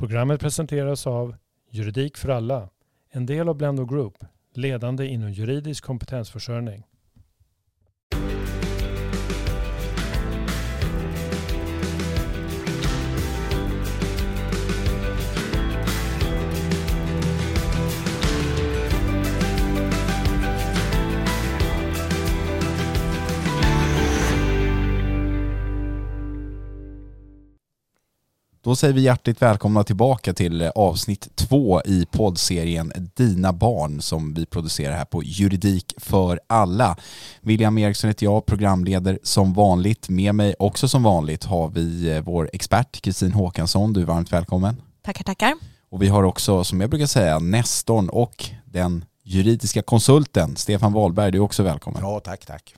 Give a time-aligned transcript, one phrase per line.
[0.00, 1.36] Programmet presenteras av
[1.70, 2.68] Juridik för alla,
[3.10, 6.84] en del av Blendo Group, ledande inom juridisk kompetensförsörjning.
[28.70, 34.46] Då säger vi hjärtligt välkomna tillbaka till avsnitt två i poddserien Dina barn som vi
[34.46, 36.96] producerar här på Juridik för alla.
[37.40, 40.08] William Eriksson heter jag, programleder som vanligt.
[40.08, 43.92] Med mig också som vanligt har vi eh, vår expert Kristin Håkansson.
[43.92, 44.76] Du är varmt välkommen.
[45.04, 45.54] Tackar, tackar.
[45.90, 51.32] Och vi har också, som jag brukar säga, Nestorn och den juridiska konsulten Stefan Wahlberg.
[51.32, 52.02] Du är också välkommen.
[52.02, 52.74] Ja, tack, tack.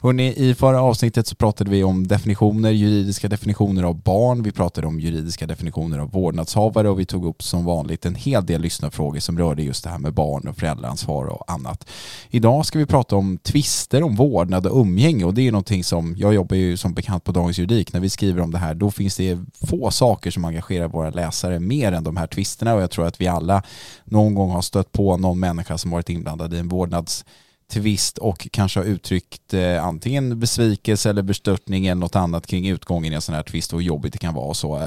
[0.00, 4.86] Hörrni, i förra avsnittet så pratade vi om definitioner, juridiska definitioner av barn, vi pratade
[4.86, 9.20] om juridiska definitioner av vårdnadshavare och vi tog upp som vanligt en hel del lyssnarfrågor
[9.20, 11.88] som rörde just det här med barn och föräldraansvar och annat.
[12.30, 16.14] Idag ska vi prata om tvister om vårdnad och umgänge och det är någonting som,
[16.18, 18.90] jag jobbar ju som bekant på Dagens Juridik, när vi skriver om det här då
[18.90, 22.90] finns det få saker som engagerar våra läsare mer än de här tvisterna och jag
[22.90, 23.62] tror att vi alla
[24.04, 27.24] någon gång har stött på någon människa som varit inblandad i en vårdnads
[27.70, 33.12] tvist och kanske har uttryckt eh, antingen besvikelse eller bestörtning eller något annat kring utgången
[33.12, 34.86] i en sån här tvist och hur jobbigt det kan vara och så.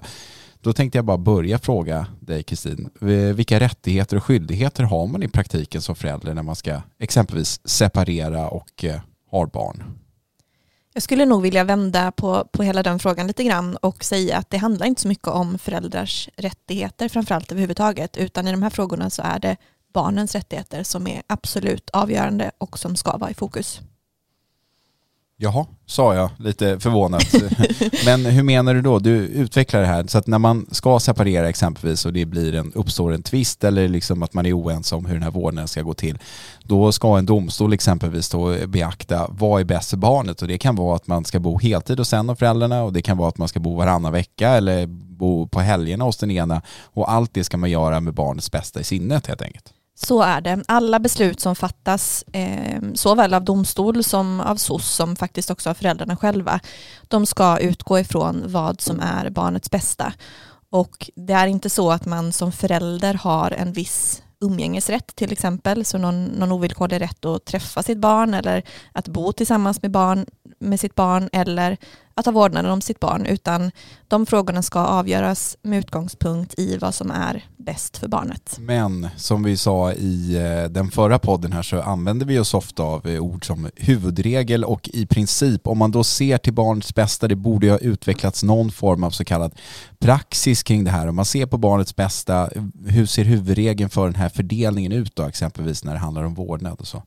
[0.62, 5.24] Då tänkte jag bara börja fråga dig Kristin, eh, vilka rättigheter och skyldigheter har man
[5.24, 9.00] i praktiken som förälder när man ska exempelvis separera och eh,
[9.32, 9.84] har barn?
[10.94, 14.50] Jag skulle nog vilja vända på, på hela den frågan lite grann och säga att
[14.50, 19.10] det handlar inte så mycket om föräldrars rättigheter framförallt överhuvudtaget utan i de här frågorna
[19.10, 19.58] så är det
[19.94, 23.82] barnens rättigheter som är absolut avgörande och som ska vara i fokus.
[25.38, 27.24] Jaha, sa jag lite förvånat.
[28.06, 29.00] Men hur menar du då?
[29.00, 32.74] Du utvecklar det här så att när man ska separera exempelvis och det blir en,
[32.74, 35.82] uppstår en tvist eller liksom att man är oense om hur den här vården ska
[35.82, 36.20] gå till,
[36.64, 40.76] då ska en domstol exempelvis då beakta vad är bäst för barnet och det kan
[40.76, 43.38] vara att man ska bo heltid hos en av föräldrarna och det kan vara att
[43.38, 44.86] man ska bo varannan vecka eller
[45.18, 48.80] bo på helgerna hos den ena och allt det ska man göra med barnets bästa
[48.80, 49.73] i sinnet helt enkelt.
[49.96, 50.64] Så är det.
[50.68, 55.74] Alla beslut som fattas, eh, såväl av domstol som av SOS, som faktiskt också av
[55.74, 56.60] föräldrarna själva,
[57.08, 60.14] de ska utgå ifrån vad som är barnets bästa.
[60.70, 65.86] Och det är inte så att man som förälder har en viss umgängesrätt till exempel,
[65.86, 70.26] så någon, någon ovillkorlig rätt att träffa sitt barn eller att bo tillsammans med, barn,
[70.64, 71.78] med sitt barn eller
[72.16, 73.72] att ha vårdnaden om sitt barn, utan
[74.08, 78.58] de frågorna ska avgöras med utgångspunkt i vad som är bäst för barnet.
[78.60, 82.84] Men som vi sa i eh, den förra podden här så använder vi oss ofta
[82.84, 87.28] av eh, ord som huvudregel och i princip om man då ser till barnets bästa,
[87.28, 89.56] det borde ju ha utvecklats någon form av så kallad
[90.00, 91.08] praxis kring det här.
[91.08, 92.50] Om man ser på barnets bästa,
[92.86, 96.80] hur ser huvudregeln för den här fördelningen ut då exempelvis när det handlar om vårdnad
[96.80, 97.04] och så?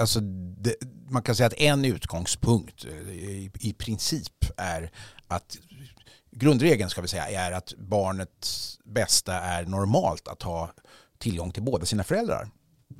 [0.00, 0.74] Alltså, det,
[1.08, 4.90] man kan säga att en utgångspunkt eh, i, i princip är
[5.28, 5.56] att
[6.30, 10.72] grundregeln ska vi säga är att barnets bästa är normalt att ha
[11.18, 12.48] tillgång till båda sina föräldrar.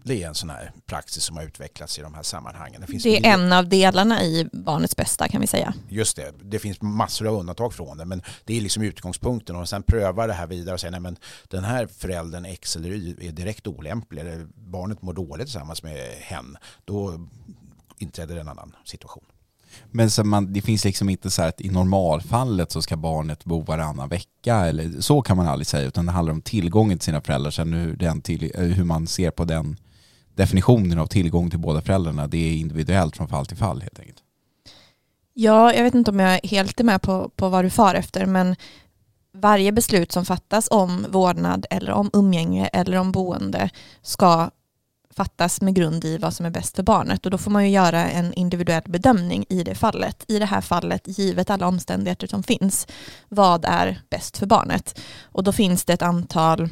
[0.04, 2.80] Det är en sån här praxis som har utvecklats i de här sammanhangen.
[2.80, 5.74] Det, finns det är en av delarna i barnets bästa kan vi säga.
[5.88, 9.68] Just det, det finns massor av undantag från det men det är liksom utgångspunkten och
[9.68, 11.16] sen prövar det här vidare och säger nej men
[11.48, 15.96] den här föräldern X eller Y är direkt olämplig eller barnet mår dåligt tillsammans med
[16.20, 16.56] hen.
[16.84, 17.28] Då
[17.98, 19.24] inträder en annan situation.
[19.90, 23.44] Men så man, det finns liksom inte så här att i normalfallet så ska barnet
[23.44, 27.04] bo varannan vecka eller så kan man aldrig säga utan det handlar om tillgången till
[27.04, 27.50] sina föräldrar.
[27.50, 29.76] Sen hur, den till, eh, hur man ser på den
[30.34, 34.18] definitionen av tillgång till båda föräldrarna det är individuellt från fall till fall helt enkelt.
[35.34, 38.26] Ja, jag vet inte om jag helt är med på, på vad du far efter
[38.26, 38.56] men
[39.34, 43.70] varje beslut som fattas om vårdnad eller om umgänge eller om boende
[44.02, 44.50] ska
[45.16, 47.70] fattas med grund i vad som är bäst för barnet och då får man ju
[47.70, 50.24] göra en individuell bedömning i det fallet.
[50.28, 52.86] I det här fallet, givet alla omständigheter som finns,
[53.28, 55.00] vad är bäst för barnet?
[55.22, 56.68] Och då finns det ett antal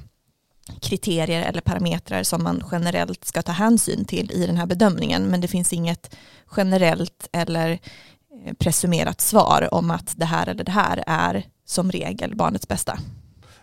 [0.81, 5.41] kriterier eller parametrar som man generellt ska ta hänsyn till i den här bedömningen men
[5.41, 6.17] det finns inget
[6.57, 12.37] generellt eller eh, presumerat svar om att det här eller det här är som regel
[12.37, 12.99] barnets bästa.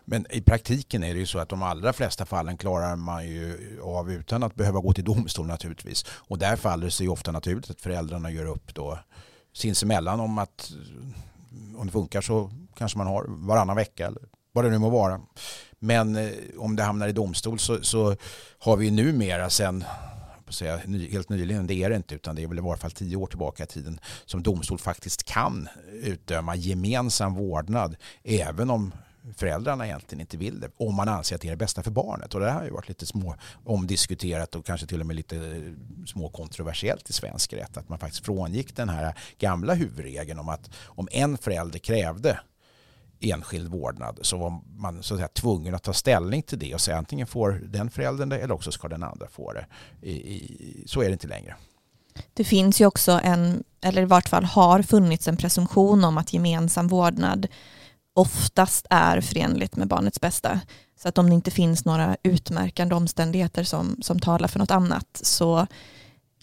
[0.10, 3.80] Men i praktiken är det ju så att de allra flesta fallen klarar man ju
[3.84, 6.06] av utan att behöva gå till domstol naturligtvis.
[6.10, 9.00] Och där faller det sig ofta naturligt att föräldrarna gör upp då
[9.54, 10.72] sinsemellan om att
[11.78, 14.22] om det funkar så kanske man har varannan vecka eller
[14.52, 15.22] vad det nu må vara.
[15.80, 18.16] Men eh, om det hamnar i domstol så, så
[18.60, 19.84] har vi numera sen
[20.50, 20.78] säga,
[21.12, 23.28] helt nyligen, det är det inte utan det är väl i varje fall tio år
[23.28, 25.70] tillbaka i tiden som domstol faktiskt kan
[26.04, 28.92] utdöma gemensam vårdnad även om
[29.36, 30.70] föräldrarna egentligen inte vill det.
[30.78, 32.34] Om man anser att det är det bästa för barnet.
[32.34, 33.36] Och det här har ju varit lite små
[33.66, 37.78] omdiskuterat och kanske till och med lite eh, små kontroversiellt i svensk rätt.
[37.78, 42.40] Att man faktiskt frångick den här gamla huvudregeln om att om en förälder krävde
[43.20, 46.82] enskild vårdnad så var man så att säga, tvungen att ta ställning till det och
[46.82, 49.66] säga antingen får den föräldern det eller också ska den andra få det.
[50.02, 51.56] I, i, så är det inte längre.
[52.34, 56.34] Det finns ju också en, eller i vart fall har funnits en presumtion om att
[56.34, 57.48] gemensam vårdnad
[58.18, 60.60] oftast är förenligt med barnets bästa.
[61.02, 65.20] Så att om det inte finns några utmärkande omständigheter som, som talar för något annat
[65.22, 65.68] så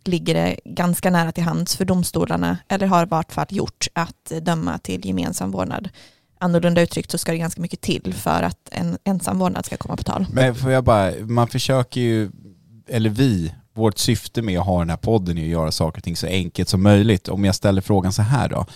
[0.05, 4.32] ligger det ganska nära till hands för domstolarna, eller har i vart fall gjort, att
[4.43, 5.88] döma till gemensam vårdnad.
[6.38, 9.97] Annorlunda uttryckt så ska det ganska mycket till för att en ensam vårdnad ska komma
[9.97, 10.26] på tal.
[10.32, 12.31] Men får jag bara, man försöker ju,
[12.88, 16.05] eller vi, vårt syfte med att ha den här podden är att göra saker och
[16.05, 17.29] ting så enkelt som möjligt.
[17.29, 18.67] Om jag ställer frågan så här då.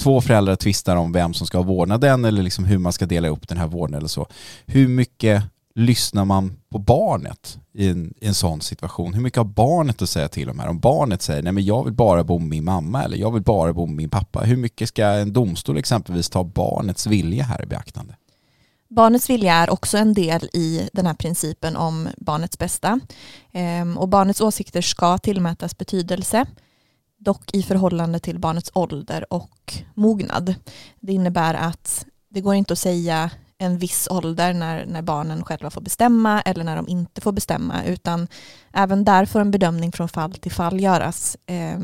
[0.00, 3.28] Två föräldrar tvistar om vem som ska ha vårdnaden eller liksom hur man ska dela
[3.28, 4.26] upp den här vårdnaden eller så.
[4.66, 5.42] Hur mycket
[5.74, 9.14] lyssnar man på barnet i en, i en sån situation?
[9.14, 10.68] Hur mycket har barnet att säga till om här?
[10.68, 13.42] Om barnet säger nej men jag vill bara bo med min mamma eller jag vill
[13.42, 14.40] bara bo med min pappa.
[14.40, 18.14] Hur mycket ska en domstol exempelvis ta barnets vilja här i beaktande?
[18.88, 23.00] Barnets vilja är också en del i den här principen om barnets bästa.
[23.52, 26.46] Ehm, och barnets åsikter ska tillmätas betydelse,
[27.20, 30.54] dock i förhållande till barnets ålder och mognad.
[31.00, 35.70] Det innebär att det går inte att säga en viss ålder när, när barnen själva
[35.70, 38.28] får bestämma eller när de inte får bestämma utan
[38.72, 41.36] även där får en bedömning från fall till fall göras.
[41.46, 41.78] eh,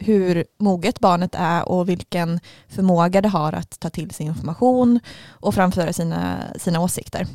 [0.00, 5.54] hur moget barnet är och vilken förmåga det har att ta till sig information och
[5.54, 7.26] framföra sina, sina åsikter.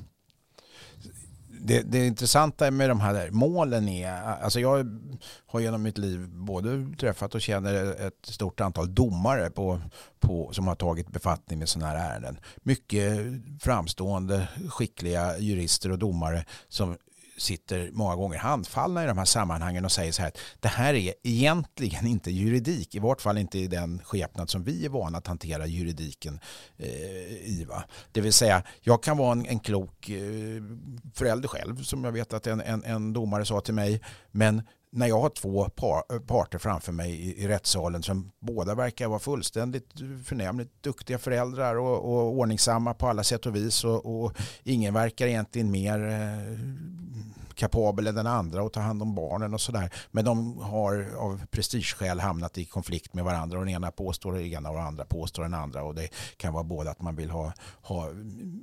[1.67, 4.99] Det, det intressanta med de här målen är, alltså jag
[5.45, 9.81] har genom mitt liv både träffat och känner ett stort antal domare på,
[10.19, 12.39] på, som har tagit befattning med sådana här ärenden.
[12.63, 13.19] Mycket
[13.61, 16.97] framstående, skickliga jurister och domare som
[17.37, 20.93] sitter många gånger handfallna i de här sammanhangen och säger så här att det här
[20.93, 25.17] är egentligen inte juridik, i vart fall inte i den skepnad som vi är vana
[25.17, 26.39] att hantera juridiken
[26.77, 27.65] eh, i.
[27.69, 27.83] Va?
[28.11, 30.63] Det vill säga, jag kan vara en, en klok eh,
[31.13, 34.61] förälder själv som jag vet att en, en, en domare sa till mig, men
[34.95, 39.19] när jag har två par, parter framför mig i, i rättssalen som båda verkar vara
[39.19, 39.93] fullständigt
[40.25, 44.33] förnämligt duktiga föräldrar och, och ordningsamma på alla sätt och vis och, och
[44.63, 46.59] ingen verkar egentligen mer eh,
[47.55, 49.93] kapabel än den andra att ta hand om barnen och sådär.
[50.11, 53.59] Men de har av prestigeskäl hamnat i konflikt med varandra.
[53.59, 55.83] Och den ena påstår det ena och den andra påstår den andra.
[55.83, 58.09] Och det kan vara både att man vill ha, ha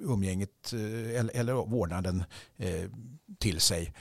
[0.00, 2.24] umgänget eh, eller, eller vårdnaden
[2.56, 2.90] eh,
[3.38, 3.92] till sig.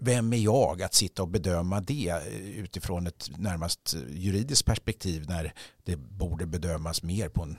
[0.00, 5.24] Vem är jag att sitta och bedöma det eh, utifrån ett närmast eh, juridiskt perspektiv
[5.28, 5.54] när
[5.84, 7.56] det borde bedömas mer på en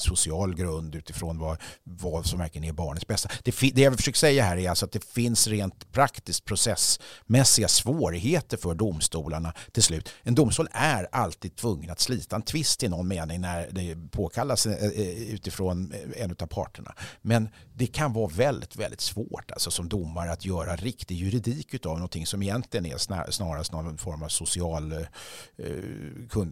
[0.00, 3.28] social grund utifrån vad, vad som verkligen är barnets bästa.
[3.44, 8.56] Det, det jag försöker säga här är alltså att det finns rent praktiskt processmässiga svårigheter
[8.56, 10.08] för domstolarna till slut.
[10.22, 14.66] En domstol är alltid tvungen att slita en tvist i någon mening när det påkallas
[14.66, 16.94] eh, eh, utifrån en av parterna.
[17.22, 17.48] Men
[17.80, 22.26] det kan vara väldigt, väldigt svårt alltså som domare att göra riktig juridik av någonting
[22.26, 24.98] som egentligen är snarast någon form av social eh,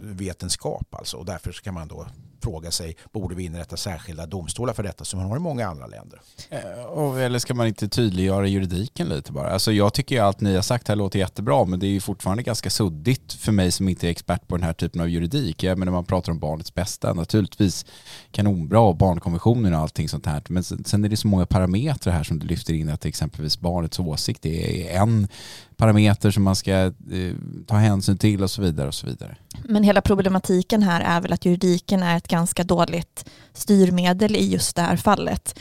[0.00, 0.94] vetenskap.
[0.94, 1.16] Alltså.
[1.16, 2.06] Och därför kan man då
[2.42, 5.86] fråga sig, borde vi inrätta särskilda domstolar för detta som man har i många andra
[5.86, 6.20] länder?
[6.50, 9.50] Eh, och, eller ska man inte tydliggöra juridiken lite bara?
[9.50, 12.00] Alltså jag tycker ju allt ni har sagt här låter jättebra men det är ju
[12.00, 15.62] fortfarande ganska suddigt för mig som inte är expert på den här typen av juridik.
[15.62, 17.86] Jag menar man pratar om barnets bästa, naturligtvis
[18.30, 20.42] kanonbra och barnkonventionen och allting sånt här.
[20.48, 23.98] Men sen är det så många parametrar här som du lyfter in att exempelvis barnets
[23.98, 25.28] åsikt är en
[25.76, 27.34] parameter som man ska eh,
[27.66, 29.36] ta hänsyn till och så vidare och så vidare.
[29.64, 34.76] Men hela problematiken här är väl att juridiken är ett ganska dåligt styrmedel i just
[34.76, 35.58] det här fallet.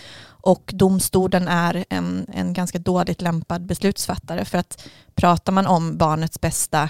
[0.47, 6.41] Och domstolen är en, en ganska dåligt lämpad beslutsfattare för att pratar man om barnets
[6.41, 6.89] bästa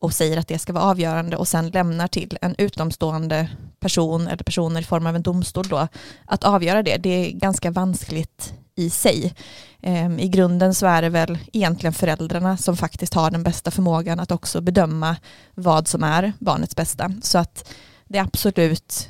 [0.00, 4.44] och säger att det ska vara avgörande och sen lämnar till en utomstående person eller
[4.44, 5.88] personer i form av en domstol då
[6.24, 6.96] att avgöra det.
[6.96, 9.34] Det är ganska vanskligt i sig.
[9.82, 14.20] Ehm, I grunden så är det väl egentligen föräldrarna som faktiskt har den bästa förmågan
[14.20, 15.16] att också bedöma
[15.54, 17.12] vad som är barnets bästa.
[17.22, 17.68] Så att
[18.08, 19.08] det absolut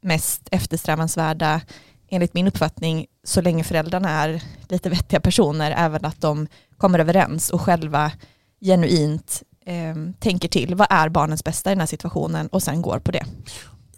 [0.00, 1.60] mest eftersträvansvärda
[2.08, 7.50] enligt min uppfattning så länge föräldrarna är lite vettiga personer även att de kommer överens
[7.50, 8.12] och själva
[8.60, 12.98] genuint eh, tänker till vad är barnens bästa i den här situationen och sen går
[12.98, 13.26] på det.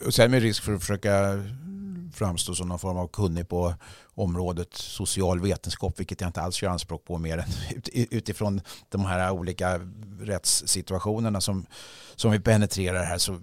[0.06, 1.42] Och sen med risk för att försöka
[2.14, 3.74] framstå som någon form av kunnig på
[4.14, 7.48] området social vetenskap, vilket jag inte alls gör anspråk på mer än
[8.10, 9.80] utifrån de här olika
[10.20, 11.66] rättssituationerna som,
[12.16, 13.40] som vi penetrerar här så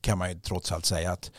[0.00, 1.30] kan man ju trots allt säga att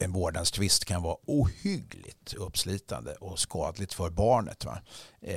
[0.00, 4.64] en vårdnadstvist kan vara ohyggligt uppslitande och skadligt för barnet.
[4.64, 4.78] Va?
[5.24, 5.36] Eh,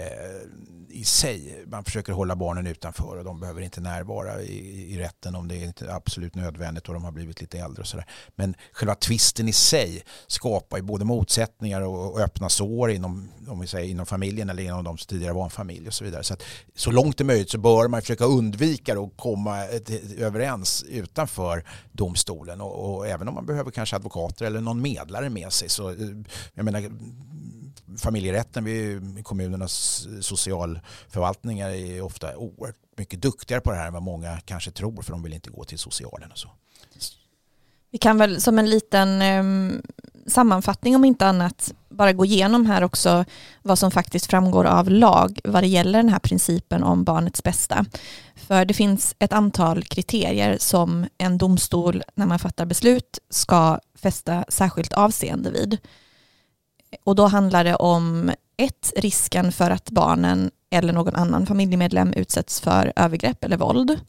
[0.90, 5.36] I sig, man försöker hålla barnen utanför och de behöver inte närvara i, i rätten
[5.36, 8.06] om det är inte absolut nödvändigt och de har blivit lite äldre och sådär.
[8.36, 13.60] Men själva tvisten i sig skapar ju både motsättningar och, och öppna sår inom, om
[13.60, 16.24] vi säger, inom familjen eller inom de som tidigare var en familj och så vidare.
[16.24, 16.44] Så, att,
[16.76, 19.66] så långt det är möjligt så bör man försöka undvika att komma
[20.18, 25.54] överens utanför domstolen och, och även om man behöver kanske advokater eller någon medlare med
[25.54, 25.70] sig.
[25.70, 25.96] Så, eh,
[26.54, 26.92] jag menar,
[27.98, 34.40] familjerätten vid kommunernas socialförvaltningar är ofta oerhört mycket duktigare på det här än vad många
[34.46, 36.50] kanske tror för de vill inte gå till socialen och så.
[37.92, 39.82] Vi kan väl som en liten um,
[40.28, 43.26] sammanfattning om inte annat bara gå igenom här också
[43.62, 47.86] vad som faktiskt framgår av lag vad det gäller den här principen om barnets bästa.
[48.36, 54.46] För det finns ett antal kriterier som en domstol när man fattar beslut ska fästa
[54.50, 55.78] särskilt avseende vid.
[57.04, 62.62] Och då handlar det om ett, risken för att barnen eller någon annan familjemedlem utsätts
[62.62, 64.00] för övergrepp eller våld.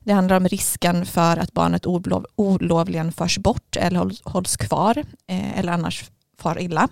[0.00, 5.58] Det handlar om risken för att barnet olov, olovligen förs bort eller hålls kvar eh,
[5.58, 6.88] eller annars far illa.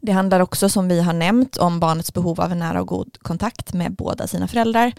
[0.00, 3.18] Det handlar också som vi har nämnt om barnets behov av en nära och god
[3.22, 4.92] kontakt med båda sina föräldrar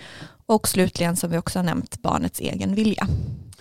[0.46, 3.08] och slutligen som vi också har nämnt barnets egen vilja.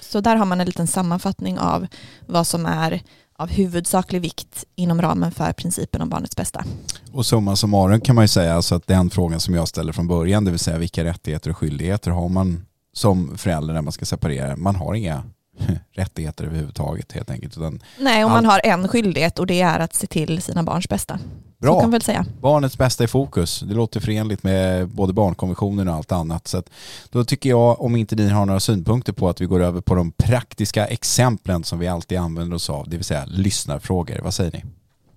[0.00, 1.86] Så där har man en liten sammanfattning av
[2.26, 3.02] vad som är
[3.42, 6.64] av huvudsaklig vikt inom ramen för principen om barnets bästa.
[7.12, 10.08] Och summa summarum kan man ju säga alltså att den frågan som jag ställer från
[10.08, 14.04] början, det vill säga vilka rättigheter och skyldigheter har man som förälder när man ska
[14.04, 14.56] separera?
[14.56, 15.24] Man har inga
[15.92, 17.56] rättigheter överhuvudtaget helt enkelt.
[17.56, 20.88] Utan Nej, och man har en skyldighet och det är att se till sina barns
[20.88, 21.18] bästa.
[21.58, 21.74] Bra.
[21.74, 22.26] Så kan väl säga.
[22.40, 23.60] Barnets bästa i fokus.
[23.60, 26.48] Det låter förenligt med både barnkonventionen och allt annat.
[26.48, 26.62] Så
[27.10, 29.94] då tycker jag, om inte ni har några synpunkter på att vi går över på
[29.94, 34.20] de praktiska exemplen som vi alltid använder oss av, det vill säga lyssnarfrågor.
[34.22, 34.64] Vad säger ni?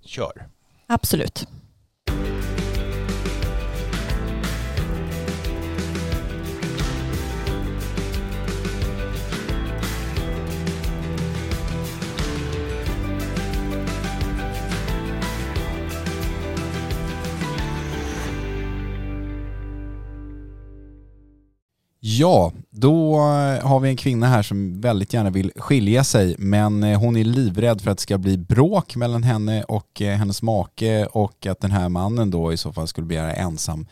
[0.05, 0.47] Kör.
[0.87, 1.47] Absolut.
[22.17, 26.84] Ja, då eh, har vi en kvinna här som väldigt gärna vill skilja sig men
[26.84, 30.41] eh, hon är livrädd för att det ska bli bråk mellan henne och eh, hennes
[30.41, 33.88] make och att den här mannen då i så fall skulle begära ensam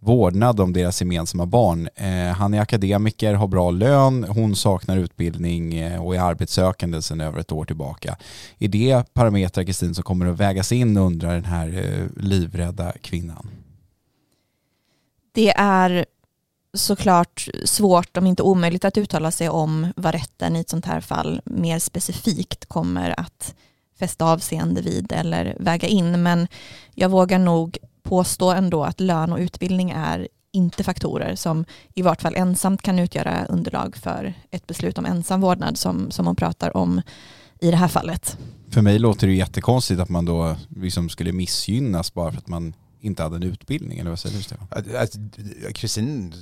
[0.00, 1.88] vårdnad om deras gemensamma barn.
[2.36, 7.52] Han är akademiker, har bra lön, hon saknar utbildning och är arbetssökande sedan över ett
[7.52, 8.16] år tillbaka.
[8.58, 13.50] Är det parametrar, Kristin, som kommer att vägas in undrar den här livrädda kvinnan?
[15.34, 16.06] Det är
[16.74, 21.00] såklart svårt, om inte omöjligt, att uttala sig om vad rätten i ett sånt här
[21.00, 23.54] fall mer specifikt kommer att
[23.98, 26.22] fästa avseende vid eller väga in.
[26.22, 26.48] Men
[26.94, 32.22] jag vågar nog påstå ändå att lön och utbildning är inte faktorer som i vart
[32.22, 36.76] fall ensamt kan utgöra underlag för ett beslut om ensam vårdnad som, som hon pratar
[36.76, 37.02] om
[37.60, 38.38] i det här fallet.
[38.70, 42.74] För mig låter det jättekonstigt att man då liksom skulle missgynnas bara för att man
[43.00, 44.68] inte hade en utbildning, eller vad säger du Stefan?
[45.74, 46.34] Kristin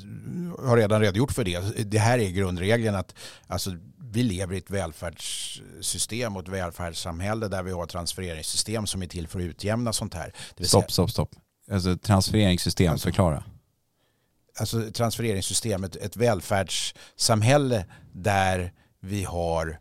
[0.58, 1.90] har redan redogjort för det.
[1.90, 3.14] Det här är grundregeln att
[3.46, 3.70] alltså,
[4.10, 9.28] vi lever i ett välfärdssystem och ett välfärdssamhälle där vi har transfereringssystem som är till
[9.28, 10.32] för att utjämna sånt här.
[10.60, 11.30] stopp, stopp, stopp.
[11.70, 13.44] Alltså transfereringssystem, alltså, förklara.
[14.58, 19.78] Alltså transfereringssystemet, ett välfärdssamhälle där vi har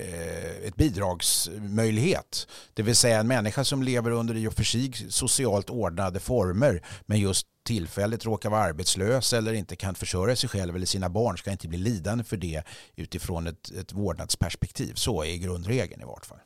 [0.00, 2.46] Eh, ett bidragsmöjlighet.
[2.74, 6.82] Det vill säga en människa som lever under i och för sig socialt ordnade former
[7.06, 11.38] men just tillfälligt råkar vara arbetslös eller inte kan försörja sig själv eller sina barn
[11.38, 12.62] ska inte bli lidande för det
[12.96, 14.94] utifrån ett, ett vårdnadsperspektiv.
[14.94, 16.38] Så är grundregeln i vart fall.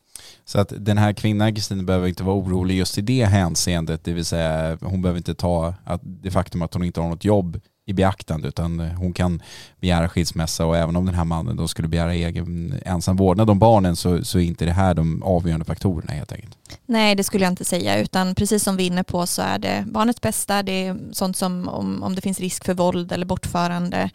[0.45, 4.13] Så att den här kvinnan, Kristin, behöver inte vara orolig just i det hänseendet, det
[4.13, 7.61] vill säga hon behöver inte ta att det faktum att hon inte har något jobb
[7.87, 9.43] i beaktande utan eh, hon kan
[9.81, 13.59] begära skilsmässa och även om den här mannen då skulle begära egen ensam vårdnad om
[13.59, 16.59] barnen så, så är inte det här de avgörande faktorerna helt enkelt.
[16.87, 19.59] Nej det skulle jag inte säga utan precis som vi är inne på så är
[19.59, 23.27] det barnets bästa, det är sånt som om, om det finns risk för våld eller
[23.27, 24.11] bortförande,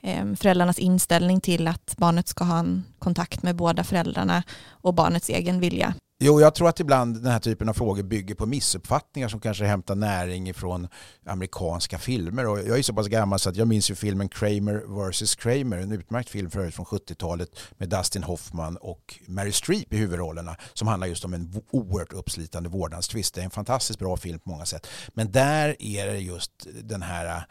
[0.00, 5.28] eh, föräldrarnas inställning till att barnet ska ha en kontakt med båda föräldrarna och barnets
[5.28, 5.94] egen vilja.
[6.24, 9.64] Jo, jag tror att ibland den här typen av frågor bygger på missuppfattningar som kanske
[9.64, 10.88] hämtar näring ifrån
[11.26, 12.46] amerikanska filmer.
[12.46, 15.34] Och jag är så pass gammal så att jag minns ju filmen Kramer vs.
[15.34, 17.48] Kramer, en utmärkt film för från 70-talet
[17.78, 22.68] med Dustin Hoffman och Mary Streep i huvudrollerna som handlar just om en oerhört uppslitande
[22.68, 23.34] vårdnadstvist.
[23.34, 24.86] Det är en fantastiskt bra film på många sätt.
[25.14, 27.46] Men där är det just den här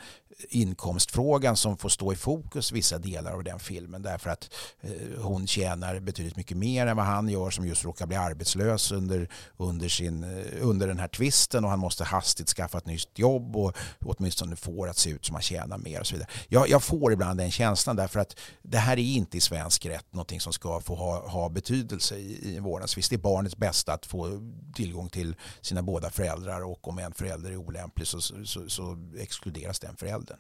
[0.49, 5.47] inkomstfrågan som får stå i fokus vissa delar av den filmen därför att eh, hon
[5.47, 9.89] tjänar betydligt mycket mer än vad han gör som just råkar bli arbetslös under, under,
[9.89, 13.77] sin, eh, under den här tvisten och han måste hastigt skaffa ett nytt jobb och
[14.05, 16.29] åtminstone får att se ut som han tjänar mer och så vidare.
[16.47, 20.13] Jag, jag får ibland den känslan därför att det här är inte i svensk rätt
[20.13, 23.09] någonting som ska få ha, ha betydelse i, i vårdnadstvist.
[23.09, 24.41] Det är barnets bästa att få
[24.75, 29.79] tillgång till sina båda föräldrar och om en förälder är olämplig så, så, så exkluderas
[29.79, 30.30] den föräldern.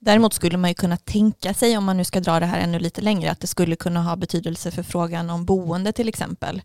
[0.00, 2.78] Däremot skulle man ju kunna tänka sig, om man nu ska dra det här ännu
[2.78, 6.62] lite längre, att det skulle kunna ha betydelse för frågan om boende till exempel.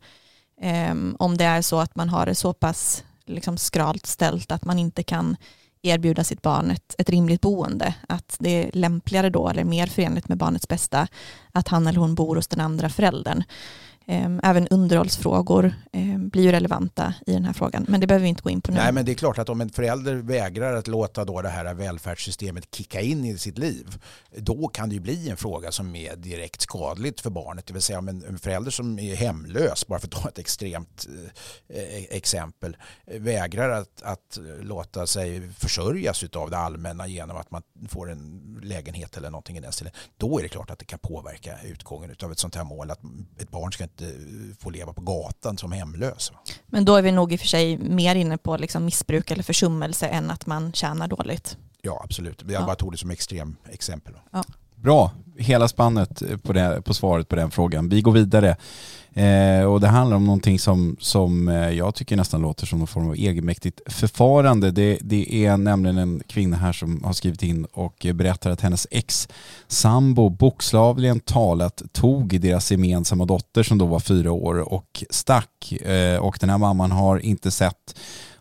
[0.92, 4.66] Um, om det är så att man har det så pass liksom skralt ställt att
[4.66, 5.38] man inte kan
[5.82, 10.30] erbjuda sitt barn ett, ett rimligt boende, att det är lämpligare då, eller mer förenligt
[10.30, 11.08] med barnets bästa,
[11.52, 13.44] att han eller hon bor hos den andra föräldern.
[14.06, 17.86] Ehm, även underhållsfrågor ehm, blir ju relevanta i den här frågan.
[17.90, 18.78] Men det behöver vi inte gå in på nu.
[18.78, 21.74] Nej, men det är klart att om en förälder vägrar att låta då det här
[21.74, 23.98] välfärdssystemet kicka in i sitt liv,
[24.38, 27.66] då kan det ju bli en fråga som är direkt skadligt för barnet.
[27.66, 31.08] Det vill säga om en förälder som är hemlös, bara för att ta ett extremt
[31.70, 37.62] eh, e, exempel, vägrar att, att låta sig försörjas av det allmänna genom att man
[37.90, 41.00] får en lägenhet eller någonting i den stilen, då är det klart att det kan
[41.00, 42.92] påverka utgången av ett sånt här mål.
[42.92, 43.00] Att
[43.40, 43.93] ett barn ska inte
[44.60, 46.32] få leva på gatan som hemlös.
[46.66, 49.44] Men då är vi nog i och för sig mer inne på liksom missbruk eller
[49.44, 51.58] försummelse än att man tjänar dåligt.
[51.82, 52.44] Ja, absolut.
[52.48, 54.14] Jag bara tog det som extrem exempel.
[54.32, 54.44] Ja.
[54.84, 57.90] Bra, hela spannet på, det, på svaret på den frågan.
[57.90, 58.56] Vi går vidare.
[59.14, 62.88] Eh, och det handlar om någonting som, som eh, jag tycker nästan låter som någon
[62.88, 64.72] form av egenmäktigt förfarande.
[64.72, 68.88] Det, det är nämligen en kvinna här som har skrivit in och berättar att hennes
[68.92, 69.28] ex
[69.68, 75.72] sambo bokstavligen talat tog deras gemensamma dotter som då var fyra år och stack.
[75.72, 77.96] Eh, och den här mamman har inte sett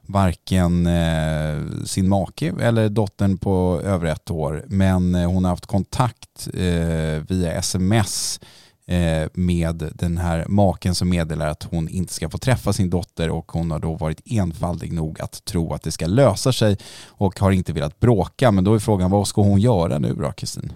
[0.07, 4.65] varken eh, sin make eller dottern på över ett år.
[4.69, 8.41] Men eh, hon har haft kontakt eh, via sms
[8.87, 13.31] eh, med den här maken som meddelar att hon inte ska få träffa sin dotter
[13.31, 17.41] och hon har då varit enfaldig nog att tro att det ska lösa sig och
[17.41, 18.51] har inte velat bråka.
[18.51, 20.73] Men då är frågan vad ska hon göra nu då Kristin?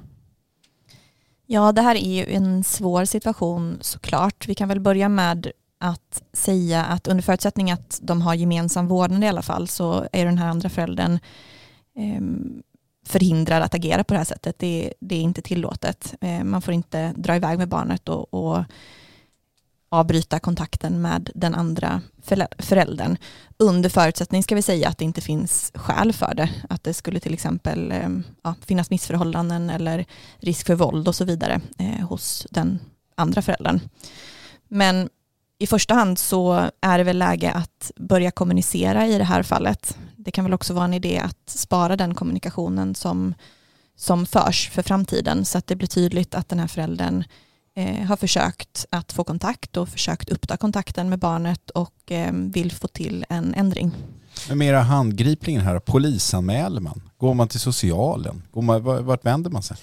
[1.47, 4.49] Ja, det här är ju en svår situation såklart.
[4.49, 9.25] Vi kan väl börja med att säga att under förutsättning att de har gemensam vårdnad
[9.25, 11.19] i alla fall så är den här andra föräldern
[11.97, 12.21] eh,
[13.07, 14.59] förhindrad att agera på det här sättet.
[14.59, 16.15] Det, det är inte tillåtet.
[16.21, 18.65] Eh, man får inte dra iväg med barnet och, och
[19.89, 22.03] avbryta kontakten med den andra
[22.59, 23.17] föräldern.
[23.57, 26.51] Under förutsättning ska vi säga att det inte finns skäl för det.
[26.69, 30.05] Att det skulle till exempel ehm, ja, finnas missförhållanden eller
[30.39, 32.79] risk för våld och så vidare eh, hos den
[33.15, 33.81] andra föräldern.
[34.69, 35.09] Men
[35.59, 39.99] i första hand så är det väl läge att börja kommunicera i det här fallet.
[40.17, 43.35] Det kan väl också vara en idé att spara den kommunikationen som,
[43.97, 47.25] som förs för framtiden så att det blir tydligt att den här föräldern
[47.77, 52.73] eh, har försökt att få kontakt och försökt uppta kontakten med barnet och eh, vill
[52.73, 53.93] få till en ändring.
[54.49, 57.03] Men mera handgripligen här, polisanmäler man?
[57.19, 58.43] Går man till socialen?
[58.51, 59.77] Går man, vart vänder man sig?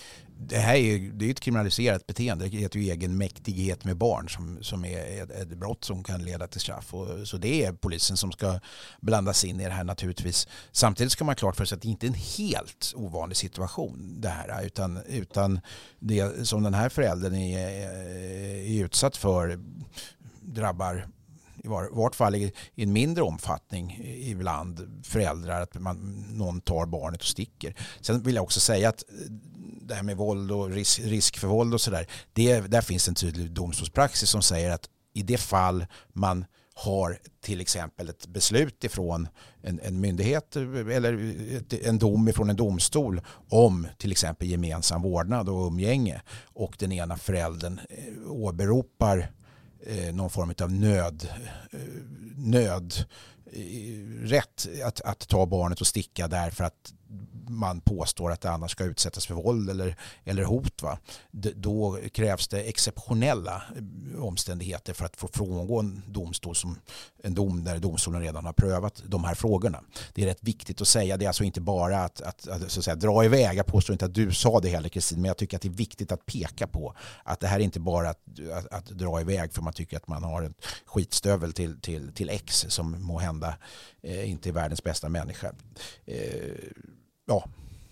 [0.47, 2.49] Det här är, det är ett kriminaliserat beteende.
[2.49, 6.61] Det heter ju egenmäktighet med barn som, som är ett brott som kan leda till
[6.61, 6.93] straff.
[6.93, 8.59] Och, så det är polisen som ska
[9.01, 10.47] blandas in i det här naturligtvis.
[10.71, 14.21] Samtidigt ska man ha klart för sig att det inte är en helt ovanlig situation
[14.21, 14.65] det här.
[14.65, 15.59] Utan, utan
[15.99, 17.69] det som den här föräldern är,
[18.79, 19.59] är utsatt för
[20.41, 21.07] drabbar
[21.63, 27.27] i vart fall i, en mindre omfattning ibland föräldrar att man, någon tar barnet och
[27.27, 27.75] sticker.
[28.01, 29.15] Sen vill jag också säga att eh,
[29.81, 32.07] det här med våld och risk, risk för våld och sådär.
[32.67, 36.45] Där finns en tydlig domstolspraxis som säger att i det fall man
[36.75, 39.27] har till exempel ett beslut ifrån
[39.61, 41.13] en, en myndighet eh, eller
[41.73, 46.21] eh, en dom ifrån en domstol om till exempel gemensam vårdnad och umgänge
[46.53, 47.79] och den ena föräldern
[48.27, 49.31] åberopar
[49.85, 51.27] Eh, någon form av nöd,
[51.71, 51.79] eh,
[52.37, 52.93] nöd
[54.23, 56.93] rätt att, att ta barnet och sticka därför att
[57.47, 60.81] man påstår att det annars ska utsättas för våld eller, eller hot.
[60.81, 60.97] Va?
[61.31, 66.79] Då krävs det exceptionella eh, omständigheter för att få frångå en domstol som
[67.23, 69.83] en dom där domstolen redan har prövat de här frågorna.
[70.13, 71.17] Det är rätt viktigt att säga.
[71.17, 73.57] Det är alltså inte bara att, att, att, så att säga, dra iväg.
[73.57, 75.73] Jag påstår inte att du sa det heller Kristin, men jag tycker att det är
[75.73, 78.19] viktigt att peka på att det här är inte bara att,
[78.53, 80.53] att, att dra iväg för man tycker att man har en
[80.85, 83.57] skitstövel till, till, till X som må hända
[84.01, 85.53] eh, inte är världens bästa människa.
[86.05, 86.17] Eh,
[87.27, 87.43] ja.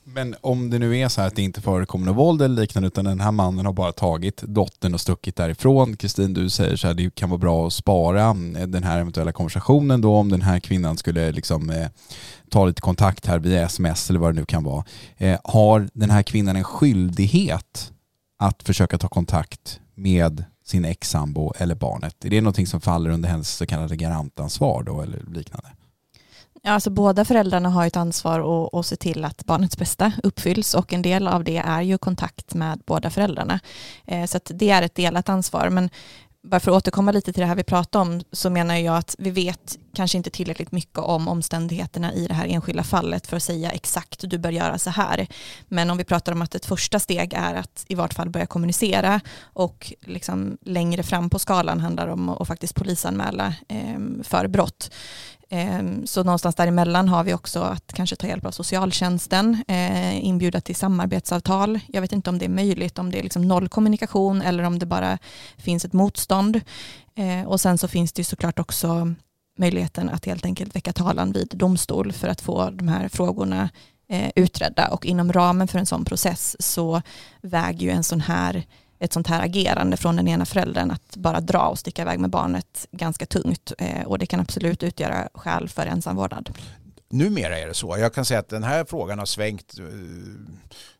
[0.03, 2.87] Men om det nu är så här att det inte förekommer något våld eller liknande
[2.87, 5.97] utan den här mannen har bara tagit dottern och stuckit därifrån.
[5.97, 9.31] Kristin, du säger så här, det kan vara bra att spara eh, den här eventuella
[9.31, 11.87] konversationen då om den här kvinnan skulle liksom eh,
[12.49, 14.85] ta lite kontakt här via sms eller vad det nu kan vara.
[15.17, 17.91] Eh, har den här kvinnan en skyldighet
[18.39, 22.25] att försöka ta kontakt med sin ex-sambo eller barnet?
[22.25, 25.69] Är det någonting som faller under hennes så kallade garantansvar då eller liknande?
[26.63, 30.73] Ja, alltså båda föräldrarna har ett ansvar att, att se till att barnets bästa uppfylls
[30.73, 33.59] och en del av det är ju kontakt med båda föräldrarna.
[34.05, 35.69] Eh, så det är ett delat ansvar.
[35.69, 35.89] Men
[36.43, 39.15] bara för att återkomma lite till det här vi pratade om så menar jag att
[39.19, 43.43] vi vet kanske inte tillräckligt mycket om omständigheterna i det här enskilda fallet för att
[43.43, 45.27] säga exakt du bör göra så här.
[45.67, 48.45] Men om vi pratar om att ett första steg är att i vart fall börja
[48.45, 54.91] kommunicera och liksom längre fram på skalan handlar om att faktiskt polisanmäla ehm, för brott.
[55.53, 60.61] Ehm, så någonstans däremellan har vi också att kanske ta hjälp av socialtjänsten, eh, inbjuda
[60.61, 61.79] till samarbetsavtal.
[61.87, 64.79] Jag vet inte om det är möjligt, om det är liksom noll kommunikation eller om
[64.79, 65.17] det bara
[65.57, 66.61] finns ett motstånd.
[67.15, 69.13] Eh, och sen så finns det såklart också
[69.57, 73.69] möjligheten att helt enkelt väcka talan vid domstol för att få de här frågorna
[74.09, 77.01] eh, utredda och inom ramen för en sån process så
[77.41, 78.65] väger ju en sån här
[79.01, 82.29] ett sånt här agerande från den ena föräldern att bara dra och sticka iväg med
[82.29, 86.57] barnet ganska tungt eh, och det kan absolut utgöra skäl för ensam vårdnad.
[87.09, 87.97] Numera är det så.
[87.97, 89.85] Jag kan säga att den här frågan har svängt eh,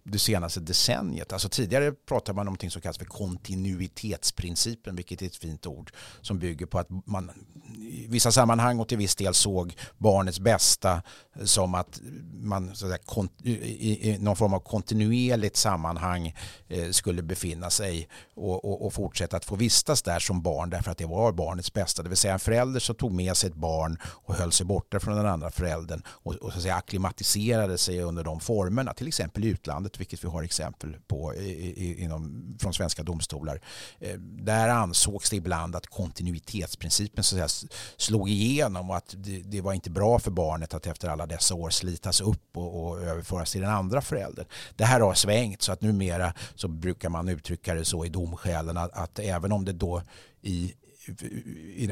[0.04, 1.34] det senaste decenniet.
[1.34, 5.92] Alltså tidigare pratade man om något som kallas för kontinuitetsprincipen, vilket är ett fint ord
[6.22, 7.32] som bygger på att man
[7.78, 11.02] i vissa sammanhang och till viss del såg barnets bästa
[11.44, 12.02] som att
[12.34, 16.36] man så att säga, i, någon form av kontinuerligt sammanhang
[16.68, 20.92] eh, skulle befinna sig och, och, och, fortsätta att få vistas där som barn därför
[20.92, 22.04] att det var barnets bästa.
[22.04, 25.00] Det vill säga en förälder som tog med sig ett barn och höll sig borta
[25.00, 29.08] från den andra föräldern och, och så att säga, akklimatiserade sig under de formerna, till
[29.08, 31.34] exempel i utlandet, vilket vi har exempel på
[31.76, 33.62] inom, från svenska domstolar.
[34.00, 39.42] Eh, där ansågs det ibland att kontinuitetsprincipen så att säga, slog igenom och att det,
[39.42, 43.02] det, var inte bra för barnet att efter alla dessa år slitas upp och, och
[43.02, 44.46] överföras till den andra föräldern.
[44.76, 48.78] Det här har svängt så att numera så brukar man uttrycka det så i domskälen
[48.78, 50.02] att, att även om det då
[50.42, 50.74] i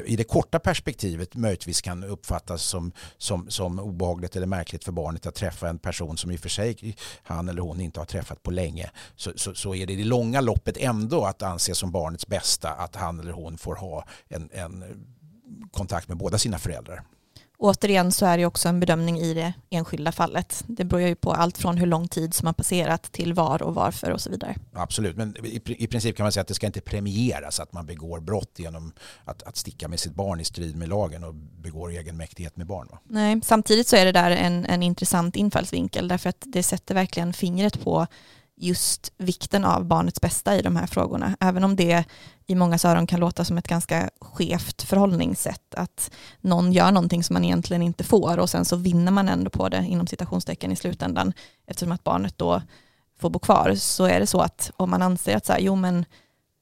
[0.06, 5.26] i det korta perspektivet möjligtvis kan uppfattas som, som, som obehagligt eller märkligt för barnet
[5.26, 8.42] att träffa en person som i och för sig han eller hon inte har träffat
[8.42, 11.92] på länge så, så, så är det i det långa loppet ändå att anse som
[11.92, 14.84] barnets bästa att han eller hon får ha en, en
[15.70, 17.02] kontakt med båda sina föräldrar.
[17.62, 20.64] Återigen så är det också en bedömning i det enskilda fallet.
[20.66, 23.74] Det beror ju på allt från hur lång tid som har passerat till var och
[23.74, 24.56] varför och så vidare.
[24.72, 28.20] Absolut, men i, princip kan man säga att det ska inte premieras att man begår
[28.20, 28.92] brott genom
[29.24, 32.88] att, att sticka med sitt barn i strid med lagen och begår egenmäktighet med barn.
[32.90, 32.98] Va?
[33.04, 37.32] Nej, samtidigt så är det där en, en intressant infallsvinkel därför att det sätter verkligen
[37.32, 38.06] fingret på
[38.60, 41.36] just vikten av barnets bästa i de här frågorna.
[41.40, 42.04] Även om det
[42.46, 45.74] i många öron kan låta som ett ganska skevt förhållningssätt.
[45.74, 49.50] Att någon gör någonting som man egentligen inte får och sen så vinner man ändå
[49.50, 51.32] på det inom citationstecken i slutändan
[51.66, 52.62] eftersom att barnet då
[53.20, 53.74] får bo kvar.
[53.74, 56.04] Så är det så att om man anser att så här, jo men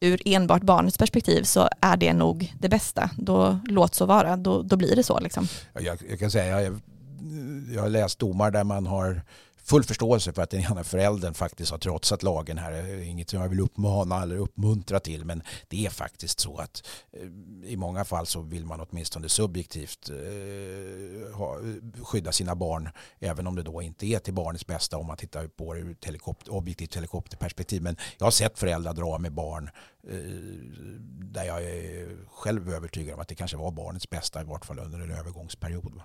[0.01, 3.11] ur enbart barnets perspektiv så är det nog det bästa.
[3.17, 5.21] Då låt så vara, då, då blir det så.
[5.21, 5.49] Liksom.
[5.73, 6.81] Jag, jag kan säga, jag,
[7.75, 9.23] jag har läst domar där man har
[9.69, 13.03] full förståelse för att den ena föräldern faktiskt har trotsat lagen här.
[13.03, 17.71] Inget som jag vill uppmana eller uppmuntra till men det är faktiskt så att eh,
[17.71, 20.17] i många fall så vill man åtminstone subjektivt eh,
[22.05, 25.47] skydda sina barn även om det då inte är till barnets bästa om man tittar
[25.47, 27.83] på det ur ett helikopter, objektivt helikopterperspektiv.
[27.83, 29.71] Men jag har sett föräldrar dra med barn
[30.09, 30.17] eh,
[31.33, 34.79] där jag är själv övertygad om att det kanske var barnets bästa i vart fall
[34.79, 36.03] under en övergångsperiod.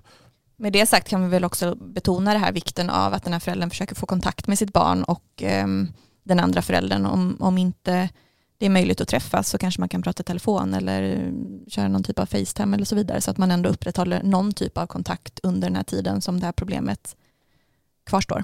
[0.58, 3.40] Med det sagt kan vi väl också betona det här vikten av att den här
[3.40, 5.68] föräldern försöker få kontakt med sitt barn och eh,
[6.24, 7.06] den andra föräldern.
[7.06, 8.10] Om, om inte
[8.58, 11.32] det är möjligt att träffas så kanske man kan prata i telefon eller eh,
[11.68, 14.78] köra någon typ av Facetime eller så vidare så att man ändå upprätthåller någon typ
[14.78, 17.16] av kontakt under den här tiden som det här problemet
[18.06, 18.44] kvarstår.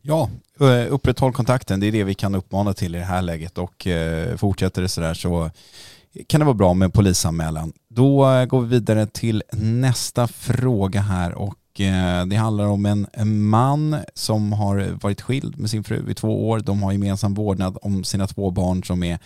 [0.00, 1.80] Ja, eh, upprätthåll kontakten.
[1.80, 4.88] Det är det vi kan uppmana till i det här läget och eh, fortsätter det
[4.88, 5.50] sådär så
[6.26, 7.72] kan det vara bra med polisanmälan.
[7.88, 13.42] Då eh, går vi vidare till nästa fråga här och eh, det handlar om en
[13.42, 16.60] man som har varit skild med sin fru i två år.
[16.60, 19.18] De har gemensam vårdnad om sina två barn som är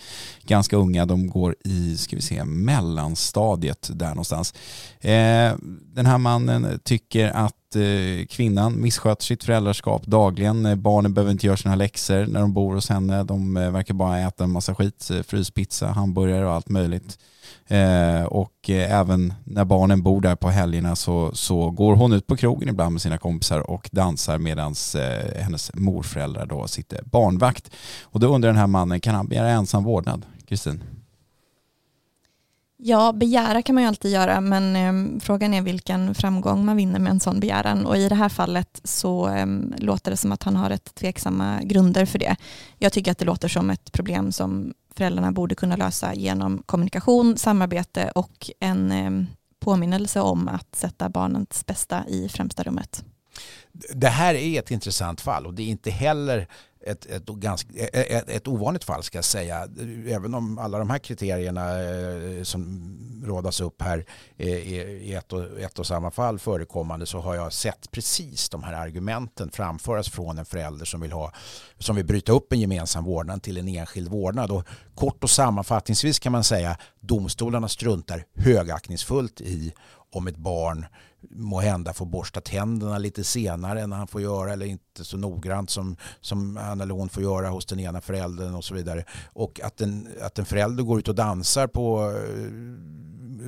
[0.43, 1.05] ganska unga.
[1.05, 4.53] De går i, ska vi se, mellanstadiet där någonstans.
[4.99, 5.55] Eh,
[5.93, 10.65] den här mannen tycker att att eh, kvinnan missköter sitt föräldraskap dagligen.
[10.65, 13.23] Eh, barnen behöver inte göra sina läxor när de bor hos henne.
[13.23, 17.19] De eh, verkar bara äta en massa skit, fryspizza, hamburgare och allt möjligt.
[18.27, 22.69] Och även när barnen bor där på helgerna så, så går hon ut på krogen
[22.69, 24.75] ibland med sina kompisar och dansar medan
[25.35, 27.71] hennes morföräldrar då sitter barnvakt.
[28.03, 30.25] Och då undrar den här mannen, kan han begära ensam vårdnad?
[30.47, 30.83] Kristin?
[32.83, 36.99] Ja, begära kan man ju alltid göra, men eh, frågan är vilken framgång man vinner
[36.99, 37.85] med en sån begäran.
[37.85, 39.45] Och i det här fallet så eh,
[39.77, 42.35] låter det som att han har rätt tveksamma grunder för det.
[42.77, 47.37] Jag tycker att det låter som ett problem som föräldrarna borde kunna lösa genom kommunikation,
[47.37, 49.25] samarbete och en eh,
[49.59, 53.03] påminnelse om att sätta barnets bästa i främsta rummet.
[53.93, 56.47] Det här är ett intressant fall och det är inte heller
[56.85, 59.67] ett, ett, ganska, e, e, ett, ett ovanligt fall ska jag säga.
[60.07, 62.91] Även om alla de här kriterierna eh, som
[63.25, 64.05] rådas upp här
[64.37, 68.49] eh, är i ett och, ett och samma fall förekommande så har jag sett precis
[68.49, 71.33] de här argumenten framföras från en förälder som vill, ha,
[71.77, 74.51] som vill bryta upp en gemensam vårdnad till en enskild vårdnad.
[74.51, 79.73] Och kort och sammanfattningsvis kan man säga domstolarna struntar högaktningsfullt i
[80.11, 80.85] om ett barn
[81.29, 85.69] må hända får borsta tänderna lite senare än han får göra eller inte så noggrant
[85.69, 89.05] som, som han eller hon får göra hos den ena föräldern och så vidare.
[89.33, 92.51] Och att en, att en förälder går ut och dansar på eh,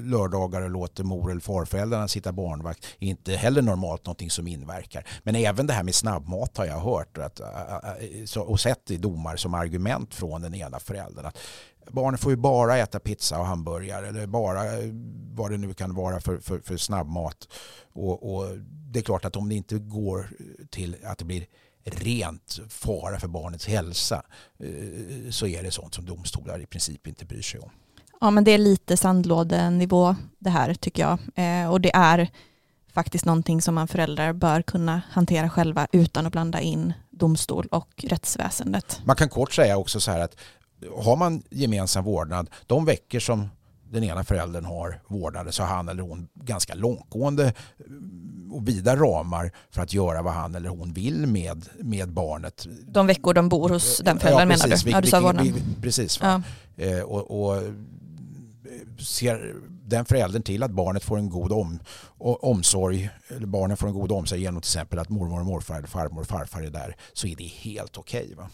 [0.03, 5.07] lördagar och låter mor eller farföräldrarna sitta barnvakt är inte heller normalt någonting som inverkar.
[5.23, 7.47] Men även det här med snabbmat har jag hört att, eh,
[8.35, 11.25] eh, och sett i domar som argument från den ena föräldern.
[11.25, 11.37] Att
[11.91, 14.61] barnen får ju bara äta pizza och hamburgare eller bara
[15.33, 17.47] vad det nu kan vara för, för, för snabbmat.
[17.93, 18.57] Och, och,
[18.91, 20.29] det är klart att om det inte går
[20.69, 21.45] till att det blir
[21.83, 24.23] rent fara för barnets hälsa
[24.59, 27.69] eh, så är det sånt som domstolar i princip inte bryr sig om.
[28.21, 31.19] Ja men det är lite sandlådenivå det här tycker jag.
[31.35, 32.29] Eh, och det är
[32.93, 38.05] faktiskt någonting som man föräldrar bör kunna hantera själva utan att blanda in domstol och
[38.07, 39.01] rättsväsendet.
[39.05, 40.35] Man kan kort säga också så här att
[40.97, 43.49] har man gemensam vårdnad, de veckor som
[43.93, 47.53] den ena föräldern har vårdnaden så har han eller hon ganska långtgående
[48.51, 52.67] och vida ramar för att göra vad han eller hon vill med, med barnet.
[52.87, 54.91] De veckor de bor hos den föräldern ja, menar du?
[54.91, 55.81] Ja, du vårdnad.
[55.81, 56.19] Precis.
[56.21, 56.41] Ja.
[56.77, 57.63] Eh, och, och,
[58.99, 61.79] ser den föräldern till att barnet får en god om,
[62.17, 66.21] omsorg, eller barnen får en god omsorg genom till exempel att mormor och morfar, farmor
[66.21, 68.33] och farfar är där, så är det helt okej.
[68.33, 68.45] Okay,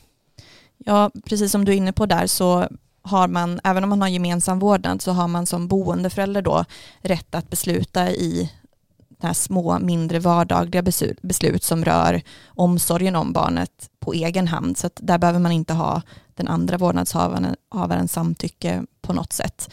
[0.85, 2.67] Ja, precis som du är inne på där så
[3.01, 6.65] har man, även om man har gemensam vårdnad, så har man som boendeförälder då
[7.01, 8.51] rätt att besluta i
[9.21, 10.81] här små, mindre vardagliga
[11.21, 14.77] beslut som rör omsorgen om barnet på egen hand.
[14.77, 16.01] Så där behöver man inte ha
[16.35, 19.71] den andra vårdnadshavarens samtycke på något sätt.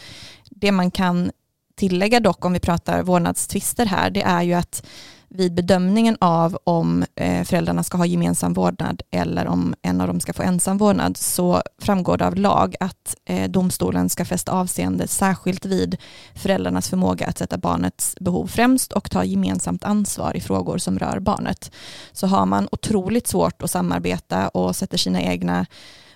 [0.50, 1.30] Det man kan
[1.74, 4.86] tillägga dock om vi pratar vårdnadstvister här, det är ju att
[5.28, 10.20] vid bedömningen av om eh, föräldrarna ska ha gemensam vårdnad eller om en av dem
[10.20, 15.08] ska få ensam vårdnad så framgår det av lag att eh, domstolen ska fästa avseende
[15.08, 15.96] särskilt vid
[16.34, 21.20] föräldrarnas förmåga att sätta barnets behov främst och ta gemensamt ansvar i frågor som rör
[21.20, 21.70] barnet.
[22.12, 25.66] Så har man otroligt svårt att samarbeta och sätter sina egna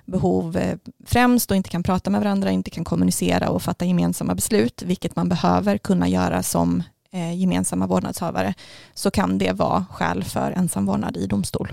[0.07, 4.35] behov eh, främst och inte kan prata med varandra, inte kan kommunicera och fatta gemensamma
[4.35, 8.55] beslut, vilket man behöver kunna göra som Eh, gemensamma vårdnadshavare
[8.95, 11.73] så kan det vara skäl för ensam vårdnad i domstol.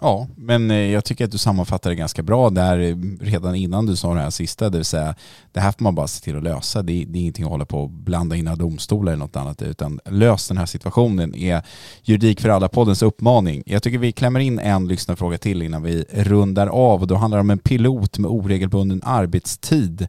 [0.00, 3.86] Ja, men eh, jag tycker att du sammanfattar det ganska bra där eh, redan innan
[3.86, 5.14] du sa det här sista, det vill säga
[5.52, 6.82] det här får man bara se till att lösa.
[6.82, 9.62] Det är, det är ingenting att hålla på och blanda in domstolar eller något annat,
[9.62, 11.62] utan lös den här situationen är
[12.02, 13.62] Juridik för alla-poddens uppmaning.
[13.66, 17.38] Jag tycker vi klämmer in en lyssnarfråga till innan vi rundar av och då handlar
[17.38, 20.08] det om en pilot med oregelbunden arbetstid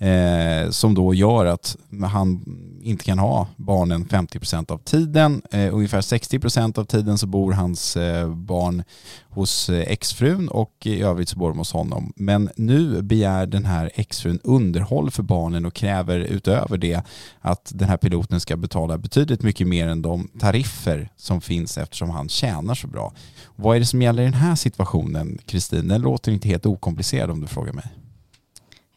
[0.00, 1.76] eh, som då gör att
[2.10, 2.44] han
[2.82, 5.42] inte kan ha barnen 50% av tiden.
[5.50, 8.82] Eh, ungefär 60% av tiden så bor hans eh, barn
[9.28, 12.12] hos eh, exfrun och i övrigt så bor de hos honom.
[12.16, 17.02] Men nu begär den här exfrun underhåll för barnen och kräver utöver det
[17.40, 22.10] att den här piloten ska betala betydligt mycket mer än de tariffer som finns eftersom
[22.10, 23.12] han tjänar så bra.
[23.56, 25.88] Vad är det som gäller i den här situationen, Kristin?
[25.88, 27.84] Den låter inte helt okomplicerad om du frågar mig.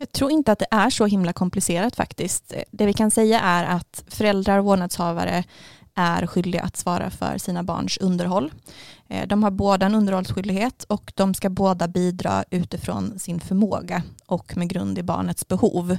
[0.03, 2.53] Jag tror inte att det är så himla komplicerat faktiskt.
[2.71, 5.43] Det vi kan säga är att föräldrar och vårdnadshavare
[5.95, 8.53] är skyldiga att svara för sina barns underhåll.
[9.07, 14.57] Eh, de har båda en underhållsskyldighet och de ska båda bidra utifrån sin förmåga och
[14.57, 15.91] med grund i barnets behov.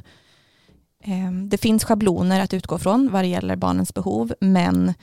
[1.04, 4.94] Eh, det finns schabloner att utgå från vad det gäller barnens behov men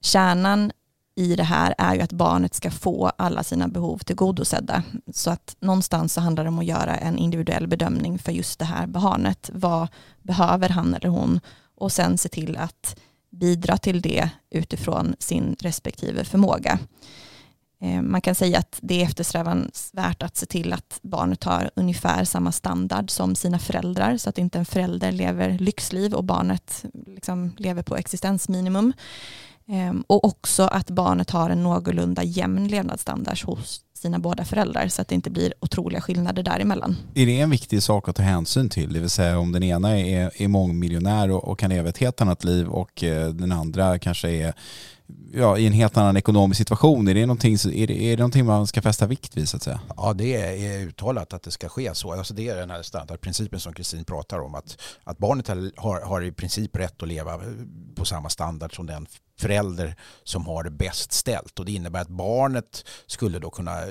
[0.00, 0.72] kärnan
[1.16, 4.82] i det här är ju att barnet ska få alla sina behov tillgodosedda.
[5.12, 8.64] Så att någonstans så handlar det om att göra en individuell bedömning för just det
[8.64, 9.50] här barnet.
[9.52, 9.88] Vad
[10.22, 11.40] behöver han eller hon?
[11.76, 12.96] Och sen se till att
[13.30, 16.78] bidra till det utifrån sin respektive förmåga.
[17.80, 22.24] Eh, man kan säga att det är eftersträvansvärt att se till att barnet har ungefär
[22.24, 27.52] samma standard som sina föräldrar så att inte en förälder lever lyxliv och barnet liksom
[27.56, 28.92] lever på existensminimum.
[29.68, 35.02] Ehm, och också att barnet har en någorlunda jämn levnadsstandard hos sina båda föräldrar så
[35.02, 36.96] att det inte blir otroliga skillnader däremellan.
[37.14, 38.92] Är det en viktig sak att ta hänsyn till?
[38.92, 42.20] Det vill säga om den ena är, är mångmiljonär och, och kan leva ett helt
[42.20, 44.54] annat liv och eh, den andra kanske är
[45.32, 47.08] ja, i en helt annan ekonomisk situation.
[47.08, 49.62] Är det, någonting, är, det, är det någonting man ska fästa vikt vid så att
[49.62, 49.80] säga?
[49.96, 50.34] Ja, det
[50.66, 52.12] är uttalat att det ska ske så.
[52.12, 54.54] Alltså det är den här standardprincipen som Kristin pratar om.
[54.54, 57.40] Att, att barnet har, har i princip rätt att leva
[57.94, 59.06] på samma standard som den
[59.38, 61.58] förälder som har det bäst ställt.
[61.58, 63.88] Och det innebär att barnet skulle då kunna eh,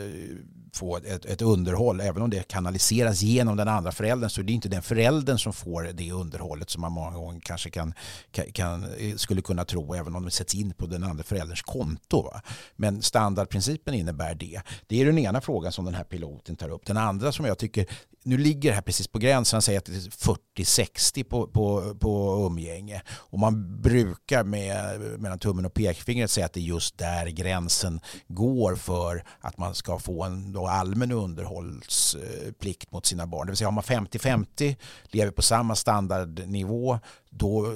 [0.73, 4.53] få ett, ett, underhåll, även om det kanaliseras genom den andra föräldern så är det
[4.53, 7.93] inte den föräldern som får det underhållet som man många gånger kanske kan,
[8.53, 12.21] kan, eh, skulle kunna tro, även om det sätts in på den andra förälderns konto.
[12.21, 12.41] Va?
[12.75, 14.61] Men standardprincipen innebär det.
[14.87, 16.85] Det är den ena frågan som den här piloten tar upp.
[16.85, 17.85] Den andra som jag tycker
[18.23, 22.45] nu ligger det här precis på gränsen, säger att det är 40-60 på, på, på
[22.51, 23.01] umgänge.
[23.09, 27.99] Och man brukar med, mellan tummen och pekfingret säga att det är just där gränsen
[28.27, 33.45] går för att man ska få en då allmän underhållsplikt mot sina barn.
[33.47, 37.75] Det vill säga har man 50-50, lever på samma standardnivå, då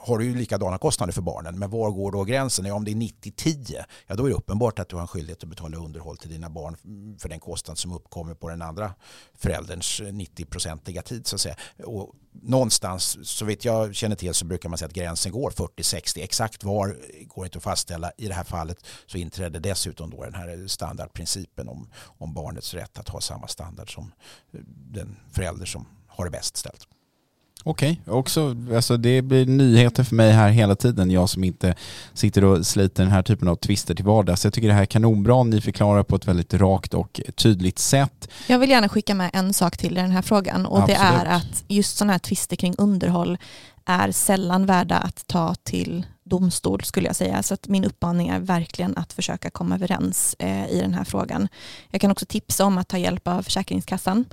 [0.00, 1.58] har du ju likadana kostnader för barnen.
[1.58, 2.64] Men var går då gränsen?
[2.64, 5.42] Ja, om det är 90-10, ja då är det uppenbart att du har en skyldighet
[5.42, 6.76] att betala underhåll till dina barn
[7.18, 8.94] för den kostnad som uppkommer på den andra
[9.34, 11.26] förälderns 90-procentiga tid.
[11.26, 11.56] Så att säga.
[11.84, 16.22] Och någonstans, så vitt jag känner till, så brukar man säga att gränsen går 40-60.
[16.22, 18.12] Exakt var går inte att fastställa.
[18.16, 22.98] I det här fallet så inträdde dessutom då den här standardprincipen om, om barnets rätt
[22.98, 24.12] att ha samma standard som
[24.92, 26.88] den förälder som har det bäst ställt.
[27.64, 28.18] Okej, okay.
[28.18, 31.10] också, alltså det blir nyheter för mig här hela tiden.
[31.10, 31.74] Jag som inte
[32.14, 34.44] sitter och sliter den här typen av twister till vardags.
[34.44, 35.42] Jag tycker det här är kanonbra.
[35.42, 38.28] Ni förklarar på ett väldigt rakt och tydligt sätt.
[38.46, 41.00] Jag vill gärna skicka med en sak till i den här frågan och Absolut.
[41.00, 43.38] det är att just sådana här tvister kring underhåll
[43.84, 47.42] är sällan värda att ta till domstol skulle jag säga.
[47.42, 51.48] Så att min uppmaning är verkligen att försöka komma överens eh, i den här frågan.
[51.90, 54.24] Jag kan också tipsa om att ta hjälp av Försäkringskassan.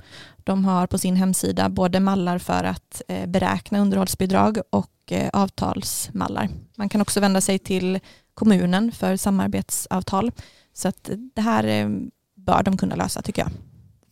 [0.44, 6.48] De har på sin hemsida både mallar för att eh, beräkna underhållsbidrag och eh, avtalsmallar.
[6.76, 8.00] Man kan också vända sig till
[8.34, 10.32] kommunen för samarbetsavtal.
[10.72, 11.88] Så att det här eh,
[12.34, 13.50] bör de kunna lösa tycker jag.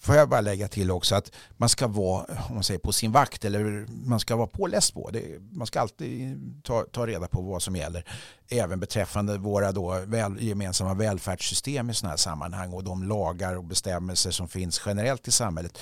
[0.04, 3.12] Får jag bara lägga till också att man ska vara om man säger, på sin
[3.12, 5.10] vakt eller man ska vara påläst på.
[5.10, 8.04] Det, man ska alltid ta, ta reda på vad som gäller.
[8.48, 13.64] Även beträffande våra då väl, gemensamma välfärdssystem i sådana här sammanhang och de lagar och
[13.64, 15.78] bestämmelser som finns generellt i samhället.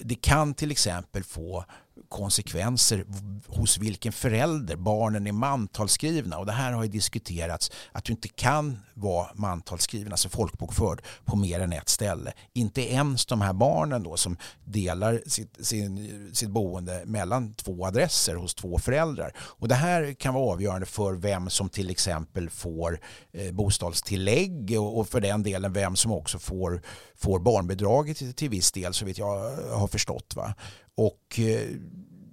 [0.00, 1.64] Det kan till exempel få
[2.12, 3.04] konsekvenser
[3.46, 6.38] hos vilken förälder barnen är mantalsskrivna.
[6.38, 11.36] Och det här har ju diskuterats att du inte kan vara mantalsskriven, alltså folkbokförd, på
[11.36, 12.32] mer än ett ställe.
[12.52, 18.34] Inte ens de här barnen då som delar sitt, sin, sitt boende mellan två adresser
[18.34, 19.32] hos två föräldrar.
[19.38, 23.00] Och det här kan vara avgörande för vem som till exempel får
[23.32, 26.82] eh, bostadstillägg och, och, för den delen vem som också får,
[27.16, 30.36] får barnbidraget till, till viss del så vet jag har förstått.
[30.36, 30.54] Va?
[30.96, 31.68] Och eh,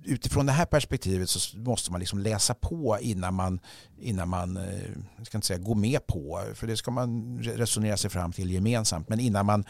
[0.05, 3.59] utifrån det här perspektivet så måste man liksom läsa på innan man,
[4.01, 4.59] innan man
[5.17, 8.51] jag ska inte säga gå med på, för det ska man resonera sig fram till
[8.51, 9.65] gemensamt, men innan man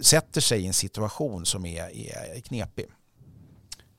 [0.00, 1.82] sätter sig i en situation som är,
[2.36, 2.86] är knepig.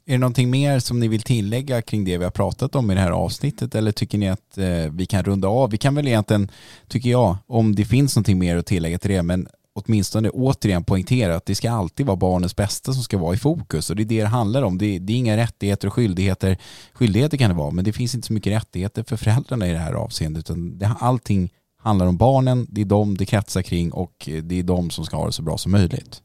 [0.07, 2.95] Är det någonting mer som ni vill tillägga kring det vi har pratat om i
[2.95, 5.71] det här avsnittet eller tycker ni att eh, vi kan runda av?
[5.71, 6.51] Vi kan väl egentligen,
[6.87, 11.35] tycker jag, om det finns någonting mer att tillägga till det, men åtminstone återigen poängtera
[11.35, 14.05] att det ska alltid vara barnens bästa som ska vara i fokus och det är
[14.05, 14.77] det det handlar om.
[14.77, 16.57] Det är, det är inga rättigheter och skyldigheter.
[16.93, 19.77] Skyldigheter kan det vara, men det finns inte så mycket rättigheter för föräldrarna i det
[19.77, 24.29] här avseendet utan det, allting handlar om barnen, det är de det kretsar kring och
[24.29, 26.21] eh, det är de som ska ha det så bra som möjligt.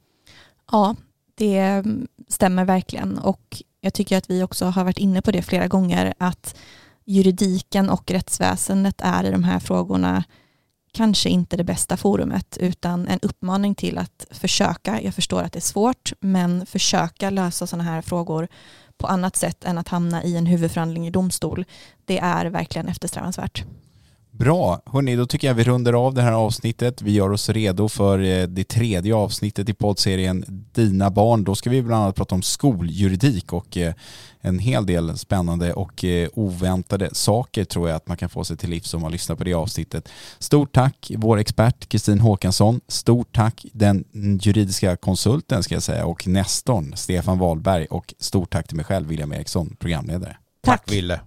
[0.73, 0.97] Ja,
[1.35, 1.85] det
[2.29, 6.15] stämmer verkligen och jag tycker att vi också har varit inne på det flera gånger
[6.19, 6.57] att
[7.05, 10.25] juridiken och rättsväsendet är i de här frågorna
[10.93, 15.59] kanske inte det bästa forumet utan en uppmaning till att försöka, jag förstår att det
[15.59, 18.49] är svårt, men försöka lösa sådana här frågor
[18.99, 21.65] på annat sätt än att hamna i en huvudförhandling i domstol.
[22.05, 23.65] Det är verkligen eftersträvansvärt.
[24.31, 27.03] Bra, hörni, då tycker jag vi runder av det här avsnittet.
[27.03, 31.45] Vi gör oss redo för eh, det tredje avsnittet i poddserien Dina barn.
[31.45, 33.95] Då ska vi bland annat prata om skoljuridik och eh,
[34.41, 38.57] en hel del spännande och eh, oväntade saker tror jag att man kan få sig
[38.57, 40.09] till livs om man lyssnar på det avsnittet.
[40.39, 42.81] Stort tack vår expert Kristin Håkansson.
[42.89, 44.05] Stort tack den
[44.43, 49.09] juridiska konsulten ska jag säga och nästorn Stefan Wahlberg och stort tack till mig själv
[49.09, 50.37] William Eriksson, programledare.
[50.63, 51.21] Tack, tack Ville.